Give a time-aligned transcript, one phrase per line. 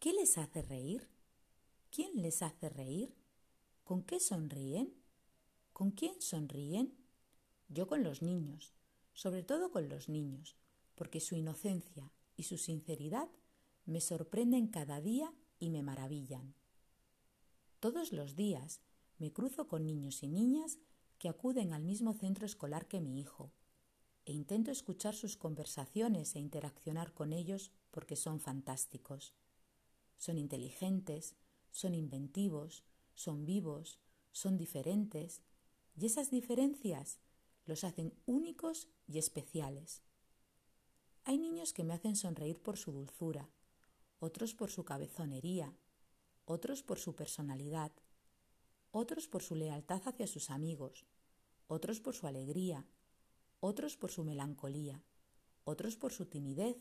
[0.00, 1.08] ¿Qué les hace reír?
[1.90, 3.16] ¿Quién les hace reír?
[3.82, 4.94] ¿Con qué sonríen?
[5.72, 6.96] ¿Con quién sonríen?
[7.68, 8.74] Yo con los niños,
[9.12, 10.56] sobre todo con los niños,
[10.94, 13.28] porque su inocencia y su sinceridad
[13.86, 16.54] me sorprenden cada día y me maravillan.
[17.80, 18.80] Todos los días
[19.18, 20.78] me cruzo con niños y niñas
[21.18, 23.50] que acuden al mismo centro escolar que mi hijo,
[24.26, 29.34] e intento escuchar sus conversaciones e interaccionar con ellos porque son fantásticos.
[30.18, 31.34] Son inteligentes,
[31.70, 33.98] son inventivos, son vivos,
[34.32, 35.42] son diferentes,
[35.96, 37.18] y esas diferencias
[37.64, 40.02] los hacen únicos y especiales.
[41.24, 43.48] Hay niños que me hacen sonreír por su dulzura,
[44.20, 45.76] otros por su cabezonería,
[46.44, 47.92] otros por su personalidad,
[48.90, 51.06] otros por su lealtad hacia sus amigos,
[51.66, 52.86] otros por su alegría,
[53.60, 55.02] otros por su melancolía,
[55.64, 56.76] otros por su timidez,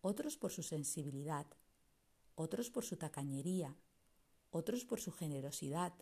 [0.00, 1.46] otros por su sensibilidad,
[2.34, 3.76] otros por su tacañería,
[4.50, 5.92] otros por su generosidad,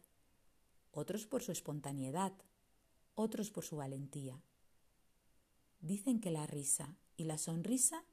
[0.92, 2.33] otros por su espontaneidad,
[3.14, 4.42] otros por su valentía.
[5.81, 8.05] Dicen que la risa y la sonrisa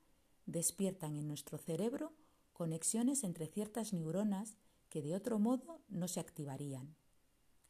[0.46, 2.14] despiertan en nuestro cerebro
[2.54, 4.58] conexiones entre ciertas neuronas
[4.90, 6.96] que de otro modo no se activarían.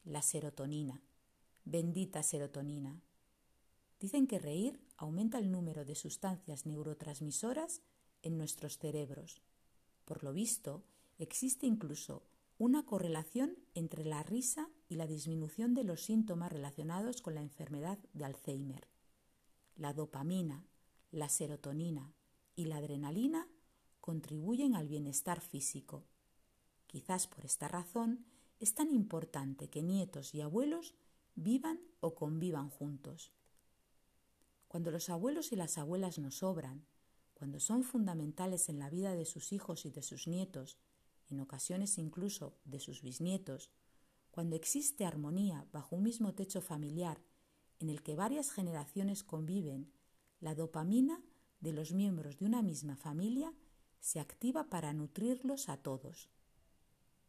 [0.03, 1.01] La serotonina,
[1.65, 3.01] bendita serotonina.
[3.99, 7.81] Dicen que reír aumenta el número de sustancias neurotransmisoras
[8.21, 9.41] en nuestros cerebros.
[10.07, 10.85] Por lo visto,
[11.17, 12.23] existe incluso
[12.57, 17.99] una correlación entre la risa y la disminución de los síntomas relacionados con la enfermedad
[18.13, 18.87] de Alzheimer.
[19.75, 20.65] La dopamina,
[21.11, 22.13] la serotonina
[22.55, 23.49] y la adrenalina
[23.99, 26.05] contribuyen al bienestar físico.
[26.85, 28.25] Quizás por esta razón
[28.61, 30.95] es tan importante que nietos y abuelos
[31.35, 33.33] vivan o convivan juntos.
[34.69, 36.85] Cuando los abuelos y las abuelas nos sobran,
[37.37, 40.79] cuando son fundamentales en la vida de sus hijos y de sus nietos,
[41.29, 43.69] en ocasiones incluso de sus bisnietos,
[44.31, 47.21] cuando existe armonía bajo un mismo techo familiar
[47.77, 49.91] en el que varias generaciones conviven,
[50.39, 51.21] la dopamina
[51.59, 53.53] de los miembros de una misma familia
[53.99, 56.31] se activa para nutrirlos a todos.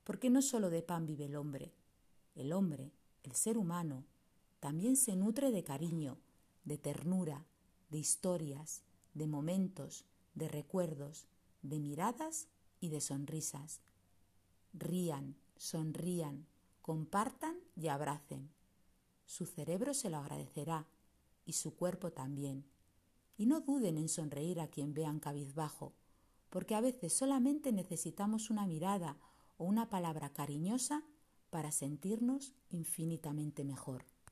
[0.04, 1.74] Porque no solo de pan vive el hombre,
[2.34, 2.94] el hombre,
[3.24, 4.06] el ser humano,
[4.58, 6.18] también se nutre de cariño,
[6.64, 7.46] de ternura,
[7.90, 8.84] de historias,
[9.18, 11.26] de momentos, de recuerdos,
[11.62, 12.48] de miradas
[12.80, 13.80] y de sonrisas.
[14.72, 16.46] Rían, sonrían,
[16.80, 18.50] compartan y abracen.
[19.26, 20.86] Su cerebro se lo agradecerá
[21.44, 22.64] y su cuerpo también.
[23.36, 25.92] Y no duden en sonreír a quien vean cabizbajo,
[26.50, 29.18] porque a veces solamente necesitamos una mirada
[29.58, 31.04] o una palabra cariñosa
[31.50, 34.04] para sentirnos infinitamente mejor.